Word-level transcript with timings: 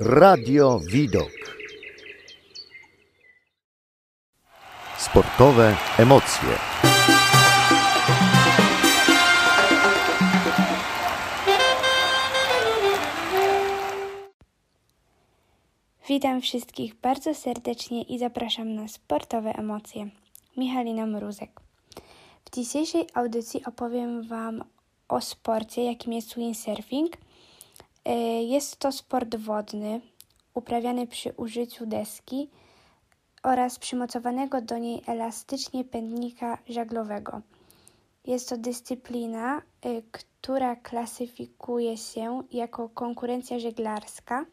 Radio 0.00 0.80
Widok. 0.80 1.30
Sportowe 4.98 5.76
emocje. 5.98 6.48
Witam 16.08 16.40
wszystkich 16.40 16.94
bardzo 16.94 17.34
serdecznie 17.34 18.02
i 18.02 18.18
zapraszam 18.18 18.74
na 18.74 18.88
sportowe 18.88 19.50
emocje. 19.50 20.08
Michalina 20.56 21.06
Mruzek. 21.06 21.60
W 22.44 22.54
dzisiejszej 22.54 23.06
audycji 23.14 23.64
opowiem 23.64 24.22
Wam 24.22 24.64
o 25.08 25.20
sporcie, 25.20 25.84
jakim 25.84 26.12
jest 26.12 26.36
windsurfing. 26.36 27.25
E, 28.06 28.42
jest 28.42 28.76
to 28.76 28.92
sport 28.92 29.36
wodny, 29.36 30.00
uprawiany 30.54 31.06
przy 31.06 31.32
użyciu 31.32 31.86
deski 31.86 32.50
oraz 33.42 33.78
przymocowanego 33.78 34.60
do 34.60 34.78
niej 34.78 35.02
elastycznie 35.06 35.84
pędnika 35.84 36.58
żaglowego. 36.68 37.40
Jest 38.26 38.48
to 38.48 38.56
dyscyplina, 38.56 39.58
e, 39.58 39.62
która 40.02 40.76
klasyfikuje 40.76 41.96
się 41.96 42.42
jako 42.52 42.88
konkurencja 42.88 43.58
żeglarska. 43.58 44.46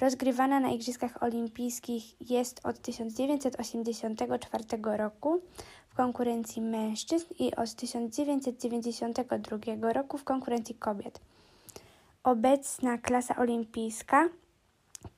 Rozgrywana 0.00 0.60
na 0.60 0.70
Igrzyskach 0.70 1.22
Olimpijskich 1.22 2.30
jest 2.30 2.66
od 2.66 2.78
1984 2.78 4.96
roku 4.96 5.40
w 5.88 5.94
konkurencji 5.94 6.62
mężczyzn 6.62 7.26
i 7.38 7.56
od 7.56 7.74
1992 7.74 9.92
roku 9.92 10.18
w 10.18 10.24
konkurencji 10.24 10.74
kobiet. 10.74 11.20
Obecna 12.24 12.98
klasa 12.98 13.36
olimpijska 13.36 14.28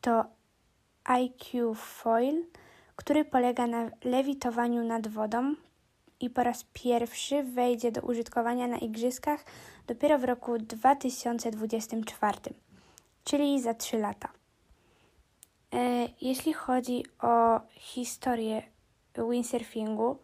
to 0.00 0.24
IQ 1.04 1.74
Foil, 1.74 2.44
który 2.96 3.24
polega 3.24 3.66
na 3.66 3.90
lewitowaniu 4.04 4.84
nad 4.84 5.08
wodą 5.08 5.54
i 6.20 6.30
po 6.30 6.42
raz 6.42 6.64
pierwszy 6.72 7.42
wejdzie 7.42 7.92
do 7.92 8.00
użytkowania 8.00 8.68
na 8.68 8.78
igrzyskach 8.78 9.44
dopiero 9.86 10.18
w 10.18 10.24
roku 10.24 10.58
2024, 10.58 12.38
czyli 13.24 13.62
za 13.62 13.74
3 13.74 13.98
lata. 13.98 14.28
E, 15.72 16.08
jeśli 16.20 16.52
chodzi 16.52 17.04
o 17.22 17.60
historię 17.70 18.62
windsurfingu, 19.30 20.18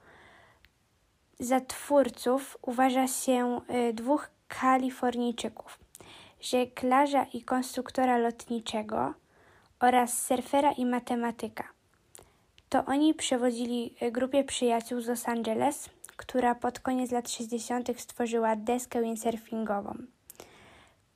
za 1.40 1.60
twórców 1.60 2.58
uważa 2.62 3.06
się 3.08 3.60
e, 3.68 3.92
dwóch 3.92 4.30
Kalifornijczyków: 4.48 5.78
żeglarza 6.40 7.26
i 7.32 7.42
konstruktora 7.42 8.18
lotniczego 8.18 9.14
oraz 9.80 10.26
surfera 10.26 10.72
i 10.72 10.86
matematyka. 10.86 11.64
To 12.68 12.84
oni 12.84 13.14
przewodzili 13.14 13.94
e, 14.00 14.12
grupie 14.12 14.44
przyjaciół 14.44 15.00
z 15.00 15.06
Los 15.06 15.28
Angeles, 15.28 15.90
która 16.16 16.54
pod 16.54 16.80
koniec 16.80 17.10
lat 17.10 17.30
60. 17.30 18.00
stworzyła 18.00 18.56
deskę 18.56 19.02
windsurfingową. 19.02 19.94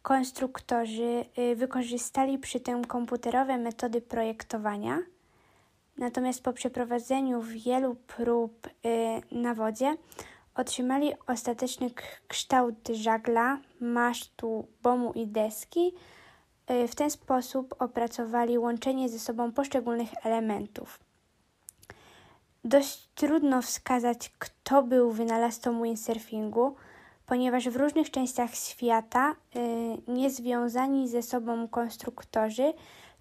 Konstruktorzy 0.02 1.24
e, 1.36 1.54
wykorzystali 1.54 2.38
przy 2.38 2.60
tym 2.60 2.84
komputerowe 2.84 3.58
metody 3.58 4.00
projektowania– 4.00 4.98
Natomiast 5.98 6.42
po 6.42 6.52
przeprowadzeniu 6.52 7.42
wielu 7.42 7.94
prób 7.94 8.66
y, 8.66 8.70
na 9.32 9.54
wodzie 9.54 9.96
otrzymali 10.54 11.12
ostateczny 11.26 11.90
kształt 12.28 12.88
żagla, 12.92 13.58
masztu, 13.80 14.66
bomu 14.82 15.12
i 15.12 15.26
deski. 15.26 15.92
Y, 16.70 16.88
w 16.88 16.94
ten 16.94 17.10
sposób 17.10 17.74
opracowali 17.78 18.58
łączenie 18.58 19.08
ze 19.08 19.18
sobą 19.18 19.52
poszczególnych 19.52 20.26
elementów. 20.26 21.00
Dość 22.64 23.08
trudno 23.14 23.62
wskazać, 23.62 24.32
kto 24.38 24.82
był 24.82 25.10
wynalazcą 25.10 25.82
windsurfingu, 25.82 26.76
ponieważ 27.26 27.68
w 27.68 27.76
różnych 27.76 28.10
częściach 28.10 28.54
świata 28.54 29.32
y, 29.32 30.12
niezwiązani 30.12 31.08
ze 31.08 31.22
sobą 31.22 31.68
konstruktorzy 31.68 32.72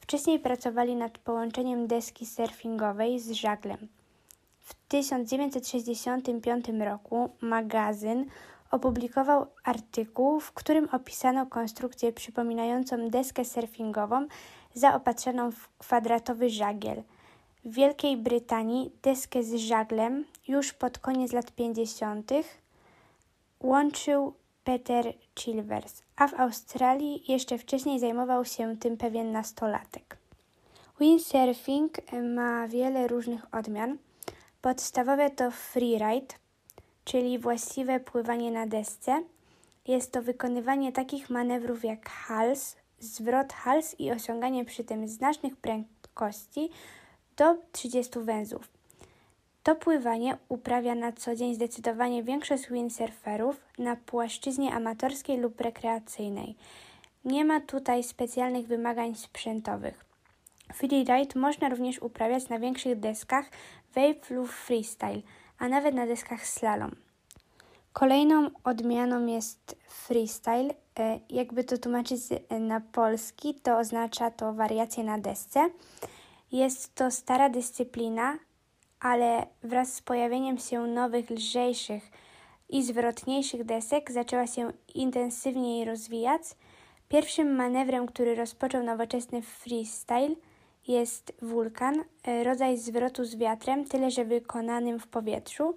Wcześniej 0.01 0.39
pracowali 0.39 0.95
nad 0.95 1.17
połączeniem 1.17 1.87
deski 1.87 2.25
surfingowej 2.25 3.19
z 3.19 3.31
żaglem. 3.31 3.87
W 4.71 4.87
1965 4.87 6.65
roku 6.79 7.29
magazyn 7.41 8.25
opublikował 8.71 9.45
artykuł, 9.63 10.39
w 10.39 10.51
którym 10.51 10.89
opisano 10.91 11.45
konstrukcję 11.45 12.13
przypominającą 12.13 13.09
deskę 13.09 13.45
surfingową 13.45 14.27
zaopatrzoną 14.73 15.51
w 15.51 15.69
kwadratowy 15.77 16.49
żagiel. 16.49 17.03
W 17.65 17.73
Wielkiej 17.73 18.17
Brytanii 18.17 18.91
deskę 19.03 19.43
z 19.43 19.55
żaglem 19.55 20.25
już 20.47 20.73
pod 20.73 20.99
koniec 20.99 21.31
lat 21.33 21.51
50. 21.51 22.31
łączył 23.59 24.33
Peter 24.63 25.13
Chilvers, 25.39 26.03
a 26.15 26.27
w 26.27 26.33
Australii 26.33 27.23
jeszcze 27.31 27.57
wcześniej 27.57 27.99
zajmował 27.99 28.45
się 28.45 28.77
tym 28.77 28.97
pewien 28.97 29.31
nastolatek. 29.31 30.17
Windsurfing 30.99 31.91
ma 32.35 32.67
wiele 32.67 33.07
różnych 33.07 33.55
odmian. 33.55 33.97
Podstawowe 34.61 35.29
to 35.29 35.51
freeride, 35.51 36.35
czyli 37.05 37.39
właściwe 37.39 37.99
pływanie 37.99 38.51
na 38.51 38.67
desce. 38.67 39.23
Jest 39.87 40.11
to 40.11 40.21
wykonywanie 40.21 40.91
takich 40.91 41.29
manewrów 41.29 41.83
jak 41.83 42.09
hals, 42.09 42.75
zwrot 42.99 43.53
hals 43.53 43.99
i 43.99 44.11
osiąganie 44.11 44.65
przy 44.65 44.83
tym 44.83 45.07
znacznych 45.07 45.55
prędkości 45.55 46.69
do 47.37 47.57
30 47.71 48.19
węzłów. 48.19 48.69
To 49.63 49.75
pływanie 49.75 50.37
uprawia 50.49 50.95
na 50.95 51.11
co 51.11 51.35
dzień 51.35 51.55
zdecydowanie 51.55 52.23
większość 52.23 52.69
windsurferów 52.69 53.61
na 53.77 53.95
płaszczyźnie 53.95 54.73
amatorskiej 54.73 55.37
lub 55.37 55.61
rekreacyjnej. 55.61 56.55
Nie 57.25 57.45
ma 57.45 57.59
tutaj 57.59 58.03
specjalnych 58.03 58.67
wymagań 58.67 59.15
sprzętowych. 59.15 60.10
Freeride 60.73 61.39
można 61.39 61.69
również 61.69 61.99
uprawiać 61.99 62.49
na 62.49 62.59
większych 62.59 62.99
deskach 62.99 63.45
Wave 63.95 64.29
lub 64.29 64.49
Freestyle, 64.49 65.21
a 65.59 65.67
nawet 65.67 65.95
na 65.95 66.05
deskach 66.05 66.47
slalom. 66.47 66.95
Kolejną 67.93 68.49
odmianą 68.63 69.25
jest 69.25 69.75
freestyle. 69.87 70.73
E, 70.99 71.19
jakby 71.29 71.63
to 71.63 71.77
tłumaczyć 71.77 72.21
na 72.59 72.81
polski, 72.81 73.55
to 73.55 73.77
oznacza 73.77 74.31
to 74.31 74.53
wariację 74.53 75.03
na 75.03 75.17
desce. 75.17 75.69
Jest 76.51 76.95
to 76.95 77.11
stara 77.11 77.49
dyscyplina, 77.49 78.37
ale 78.99 79.47
wraz 79.63 79.93
z 79.93 80.01
pojawieniem 80.01 80.57
się 80.57 80.87
nowych, 80.87 81.29
lżejszych 81.29 82.11
i 82.69 82.83
zwrotniejszych 82.83 83.63
desek 83.63 84.11
zaczęła 84.11 84.47
się 84.47 84.71
intensywniej 84.95 85.85
rozwijać. 85.85 86.41
Pierwszym 87.09 87.55
manewrem, 87.55 88.07
który 88.07 88.35
rozpoczął 88.35 88.83
nowoczesny 88.83 89.41
freestyle, 89.41 90.35
jest 90.87 91.33
wulkan, 91.41 92.03
e, 92.23 92.43
rodzaj 92.43 92.77
zwrotu 92.77 93.25
z 93.25 93.35
wiatrem, 93.35 93.85
tyle 93.85 94.11
że 94.11 94.25
wykonanym 94.25 94.99
w 94.99 95.07
powietrzu. 95.07 95.75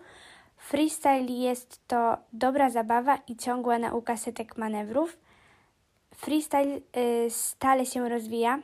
Freestyle 0.56 1.32
jest 1.32 1.88
to 1.88 2.16
dobra 2.32 2.70
zabawa 2.70 3.18
i 3.28 3.36
ciągła 3.36 3.78
nauka 3.78 4.16
setek 4.16 4.56
manewrów. 4.56 5.18
Freestyle 6.14 6.80
e, 6.92 7.30
stale 7.30 7.86
się 7.86 8.08
rozwija 8.08 8.58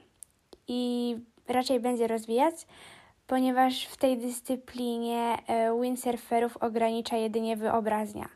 i 0.68 1.16
raczej 1.48 1.80
będzie 1.80 2.06
rozwijać 2.06 2.66
ponieważ 3.30 3.84
w 3.84 3.96
tej 3.96 4.18
dyscyplinie 4.18 5.38
e, 5.46 5.80
windsurferów 5.80 6.56
ogranicza 6.56 7.16
jedynie 7.16 7.56
wyobraźnia. 7.56 8.28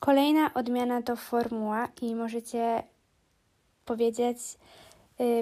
Kolejna 0.00 0.54
odmiana 0.54 1.02
to 1.02 1.16
formuła 1.16 1.88
i 2.02 2.14
możecie 2.14 2.82
powiedzieć, 3.84 4.38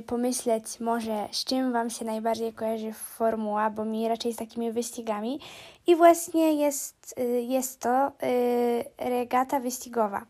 pomyśleć 0.07 0.81
może 0.81 1.29
z 1.33 1.45
czym 1.45 1.73
Wam 1.73 1.91
się 1.91 2.05
najbardziej 2.05 2.53
kojarzy 2.53 2.93
formuła, 2.93 3.71
bo 3.71 3.85
mi 3.85 4.09
raczej 4.09 4.33
z 4.33 4.37
takimi 4.37 4.73
wyścigami 4.73 5.41
i 5.87 5.97
właśnie 5.97 6.55
jest, 6.55 7.15
yy, 7.19 7.43
jest 7.43 7.81
to 7.81 8.13
yy, 8.23 9.11
regata 9.11 9.61
wyścigowa. 9.61 10.27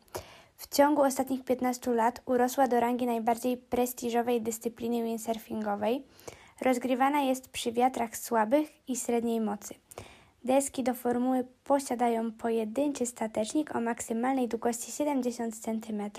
W 0.57 0.75
ciągu 0.77 1.03
ostatnich 1.03 1.45
15 1.45 1.91
lat 1.91 2.23
urosła 2.27 2.69
do 2.69 2.81
rangi 2.81 3.07
najbardziej 3.07 3.57
prestiżowej 3.57 4.43
dyscypliny 4.43 5.03
windsurfingowej. 5.03 6.03
Rozgrywana 6.61 7.21
jest 7.21 7.49
przy 7.49 7.73
wiatrach 7.73 8.17
słabych 8.17 8.89
i 8.89 8.97
średniej 8.97 9.41
mocy. 9.41 9.75
Deski 10.47 10.83
do 10.83 10.95
formuły 10.95 11.47
posiadają 11.65 12.33
pojedynczy 12.33 13.07
statecznik 13.07 13.77
o 13.77 13.81
maksymalnej 13.81 14.49
długości 14.49 14.93
70 14.93 15.59
cm, 15.59 16.11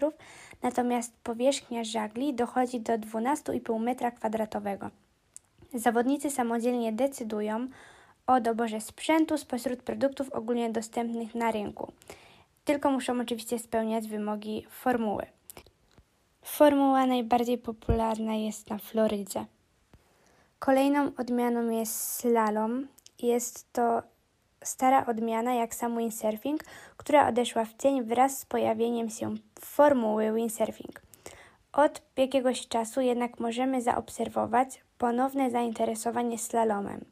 natomiast 0.62 1.14
powierzchnia 1.24 1.84
żagli 1.84 2.34
dochodzi 2.34 2.80
do 2.80 2.94
12,5 2.94 3.62
m2. 3.62 4.90
Zawodnicy 5.74 6.32
samodzielnie 6.32 6.94
decydują 6.94 7.68
o 8.28 8.42
doborze 8.42 8.82
sprzętu 8.82 9.38
spośród 9.38 9.84
produktów 9.84 10.30
ogólnie 10.30 10.70
dostępnych 10.70 11.36
na 11.36 11.52
rynku. 11.52 11.92
Tylko 12.66 12.92
muszą 12.92 13.22
oczywiście 13.22 13.60
spełniać 13.60 14.08
wymogi 14.08 14.66
formuły. 14.70 15.26
Formuła 16.42 17.06
najbardziej 17.06 17.58
popularna 17.58 18.34
jest 18.34 18.70
na 18.70 18.78
Florydzie. 18.78 19.46
Kolejną 20.60 21.12
odmianą 21.18 21.70
jest 21.70 22.14
slalom. 22.14 22.88
Jest 23.22 23.74
to 23.74 24.04
stara 24.64 25.06
odmiana 25.06 25.54
jak 25.54 25.76
sam 25.76 25.98
windsurfing, 25.98 26.64
która 26.98 27.28
odeszła 27.28 27.66
w 27.66 27.74
cień 27.74 28.04
wraz 28.04 28.40
z 28.40 28.46
pojawieniem 28.46 29.10
się 29.10 29.36
formuły 29.60 30.34
windsurfing. 30.34 31.02
Od 31.74 32.02
jakiegoś 32.18 32.68
czasu 32.68 33.02
jednak 33.02 33.40
możemy 33.40 33.82
zaobserwować 33.82 34.82
ponowne 34.98 35.52
zainteresowanie 35.52 36.38
slalomem. 36.38 37.06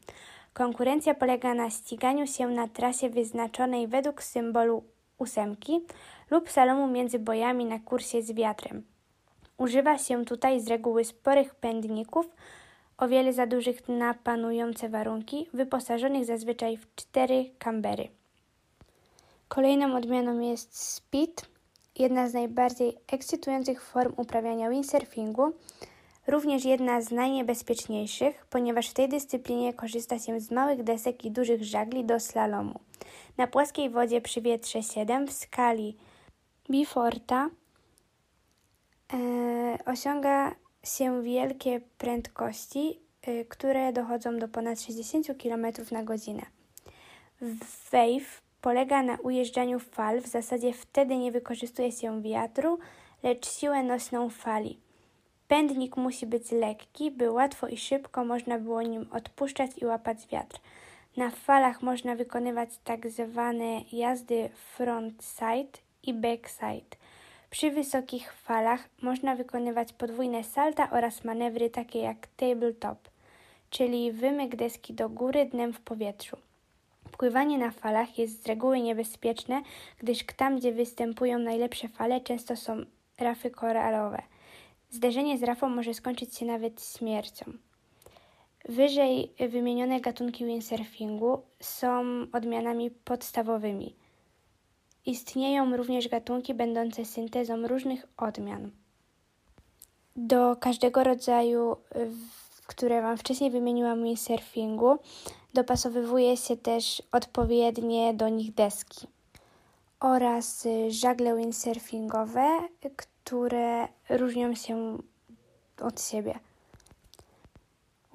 Konkurencja 0.53 1.13
polega 1.13 1.53
na 1.53 1.69
ściganiu 1.69 2.27
się 2.27 2.47
na 2.47 2.67
trasie 2.67 3.09
wyznaczonej 3.09 3.87
według 3.87 4.23
symbolu 4.23 4.83
ósemki 5.17 5.81
lub 6.31 6.49
slalomu 6.49 6.87
między 6.87 7.19
bojami 7.19 7.65
na 7.65 7.79
kursie 7.79 8.21
z 8.21 8.31
wiatrem. 8.31 8.83
Używa 9.57 9.97
się 9.97 10.25
tutaj 10.25 10.61
z 10.61 10.67
reguły 10.67 11.05
sporych 11.05 11.55
pędników, 11.55 12.29
o 12.97 13.07
wiele 13.07 13.33
za 13.33 13.47
dużych 13.47 13.89
na 13.89 14.13
panujące 14.13 14.89
warunki, 14.89 15.47
wyposażonych 15.53 16.25
zazwyczaj 16.25 16.77
w 16.77 16.95
cztery 16.95 17.49
kambery. 17.59 18.07
Kolejną 19.47 19.95
odmianą 19.95 20.39
jest 20.39 20.79
speed, 20.79 21.45
jedna 21.95 22.29
z 22.29 22.33
najbardziej 22.33 22.97
ekscytujących 23.07 23.83
form 23.83 24.13
uprawiania 24.17 24.69
windsurfingu, 24.69 25.53
również 26.27 26.65
jedna 26.65 27.01
z 27.01 27.11
najniebezpieczniejszych, 27.11 28.45
ponieważ 28.49 28.89
w 28.89 28.93
tej 28.93 29.09
dyscyplinie 29.09 29.73
korzysta 29.73 30.19
się 30.19 30.39
z 30.39 30.51
małych 30.51 30.83
desek 30.83 31.25
i 31.25 31.31
dużych 31.31 31.63
żagli 31.63 32.05
do 32.05 32.19
slalomu. 32.19 32.79
Na 33.37 33.47
płaskiej 33.47 33.89
wodzie 33.89 34.21
przy 34.21 34.41
wietrze 34.41 34.83
7 34.83 35.27
w 35.27 35.31
skali 35.33 35.97
Biforta 36.69 37.49
e, 39.13 39.77
osiąga 39.85 40.55
się 40.85 41.23
wielkie 41.23 41.81
prędkości, 41.97 42.99
e, 43.21 43.45
które 43.45 43.93
dochodzą 43.93 44.39
do 44.39 44.47
ponad 44.47 44.81
60 44.81 45.27
km 45.43 45.65
na 45.91 46.03
godzinę. 46.03 46.45
Wave 47.91 48.41
polega 48.61 49.03
na 49.03 49.15
ujeżdżaniu 49.15 49.79
fal, 49.79 50.21
w 50.21 50.27
zasadzie 50.27 50.73
wtedy 50.73 51.17
nie 51.17 51.31
wykorzystuje 51.31 51.91
się 51.91 52.21
wiatru, 52.21 52.79
lecz 53.23 53.49
siłę 53.49 53.83
nośną 53.83 54.29
fali. 54.29 54.79
Pędnik 55.47 55.97
musi 55.97 56.25
być 56.25 56.51
lekki, 56.51 57.11
by 57.11 57.31
łatwo 57.31 57.67
i 57.67 57.77
szybko 57.77 58.25
można 58.25 58.59
było 58.59 58.81
nim 58.81 59.07
odpuszczać 59.11 59.71
i 59.81 59.85
łapać 59.85 60.27
wiatr. 60.27 60.59
Na 61.17 61.29
falach 61.29 61.81
można 61.81 62.15
wykonywać 62.15 62.69
tak 62.83 63.09
zwane 63.09 63.81
jazdy 63.91 64.49
frontside 64.75 65.79
i 66.03 66.13
backside. 66.13 66.97
Przy 67.55 67.71
wysokich 67.71 68.33
falach 68.33 68.89
można 69.01 69.35
wykonywać 69.35 69.93
podwójne 69.93 70.43
salta 70.43 70.89
oraz 70.91 71.23
manewry 71.23 71.69
takie 71.69 71.99
jak 71.99 72.27
tabletop, 72.27 73.09
czyli 73.69 74.11
wymyk 74.11 74.55
deski 74.55 74.93
do 74.93 75.09
góry 75.09 75.45
dnem 75.45 75.73
w 75.73 75.79
powietrzu. 75.79 76.37
Pływanie 77.17 77.57
na 77.57 77.71
falach 77.71 78.17
jest 78.17 78.43
z 78.43 78.47
reguły 78.47 78.81
niebezpieczne, 78.81 79.61
gdyż 79.99 80.23
tam, 80.37 80.57
gdzie 80.57 80.71
występują 80.71 81.39
najlepsze 81.39 81.87
fale, 81.87 82.21
często 82.21 82.55
są 82.55 82.85
rafy 83.19 83.51
koralowe. 83.51 84.21
Zderzenie 84.89 85.37
z 85.37 85.43
rafą 85.43 85.69
może 85.69 85.93
skończyć 85.93 86.35
się 86.35 86.45
nawet 86.45 86.85
śmiercią. 86.97 87.45
Wyżej 88.69 89.31
wymienione 89.49 90.01
gatunki 90.01 90.45
windsurfingu 90.45 91.41
są 91.59 92.03
odmianami 92.33 92.91
podstawowymi. 92.91 94.04
Istnieją 95.05 95.77
również 95.77 96.07
gatunki 96.07 96.53
będące 96.53 97.05
syntezą 97.05 97.67
różnych 97.67 98.05
odmian. 98.17 98.71
Do 100.15 100.55
każdego 100.55 101.03
rodzaju, 101.03 101.77
które 102.67 103.01
Wam 103.01 103.17
wcześniej 103.17 103.51
wymieniłam, 103.51 104.03
windsurfingu, 104.03 104.97
dopasowywuje 105.53 106.37
się 106.37 106.57
też 106.57 107.03
odpowiednie 107.11 108.13
do 108.13 108.29
nich 108.29 108.53
deski 108.53 109.07
oraz 109.99 110.67
żagle 110.89 111.37
windsurfingowe, 111.37 112.59
które 112.95 113.87
różnią 114.09 114.55
się 114.55 114.97
od 115.81 116.01
siebie. 116.01 116.39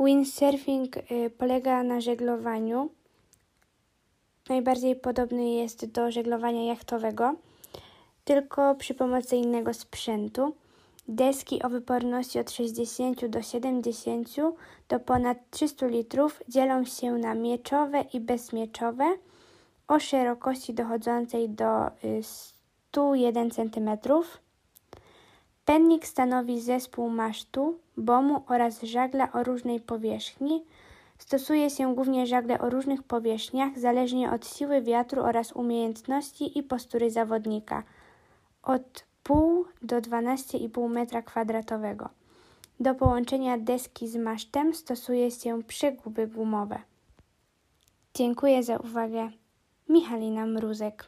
Windsurfing 0.00 0.96
y, 0.96 1.30
polega 1.38 1.82
na 1.82 2.00
żeglowaniu. 2.00 2.90
Najbardziej 4.50 4.96
podobny 4.96 5.50
jest 5.50 5.86
do 5.86 6.10
żeglowania 6.10 6.64
jachtowego, 6.64 7.34
tylko 8.24 8.74
przy 8.74 8.94
pomocy 8.94 9.36
innego 9.36 9.74
sprzętu. 9.74 10.54
Deski 11.08 11.62
o 11.62 11.68
wyporności 11.68 12.38
od 12.38 12.50
60 12.50 13.26
do 13.26 13.42
70 13.42 14.28
do 14.88 15.00
ponad 15.00 15.38
300 15.50 15.86
litrów 15.86 16.42
dzielą 16.48 16.84
się 16.84 17.12
na 17.12 17.34
mieczowe 17.34 18.04
i 18.12 18.20
bezmieczowe 18.20 19.04
o 19.88 20.00
szerokości 20.00 20.74
dochodzącej 20.74 21.48
do 21.48 21.90
101 22.90 23.46
y, 23.46 23.50
cm. 23.50 23.90
Pennik 25.64 26.06
stanowi 26.06 26.60
zespół 26.60 27.08
masztu, 27.08 27.78
bomu 27.96 28.42
oraz 28.48 28.82
żagla 28.82 29.32
o 29.32 29.44
różnej 29.44 29.80
powierzchni. 29.80 30.64
Stosuje 31.20 31.70
się 31.70 31.94
głównie 31.94 32.26
żagle 32.26 32.58
o 32.58 32.70
różnych 32.70 33.02
powierzchniach, 33.02 33.78
zależnie 33.78 34.32
od 34.32 34.46
siły 34.46 34.82
wiatru 34.82 35.22
oraz 35.22 35.52
umiejętności 35.52 36.58
i 36.58 36.62
postury 36.62 37.10
zawodnika. 37.10 37.82
Od 38.62 39.04
pół 39.22 39.64
do 39.82 39.96
12,5 39.96 40.68
m2. 40.70 42.08
Do 42.80 42.94
połączenia 42.94 43.58
deski 43.58 44.08
z 44.08 44.16
masztem 44.16 44.74
stosuje 44.74 45.30
się 45.30 45.62
przegubby 45.62 46.26
gumowe. 46.26 46.78
Dziękuję 48.14 48.62
za 48.62 48.76
uwagę. 48.76 49.30
Michalina 49.88 50.46
Mruzek 50.46 51.06